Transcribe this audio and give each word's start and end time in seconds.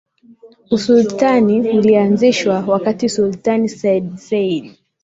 Usultani 0.71 1.69
ulianzishwa 1.77 2.63
wakati 2.67 3.09
Sultani 3.09 3.69
Sayyid 3.69 4.15
Said 4.17 4.71